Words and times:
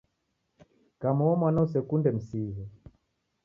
Kama 0.99 1.23
uo 1.25 1.35
mwana 1.39 1.61
usekunde 1.65 2.11
msighe 2.11 2.63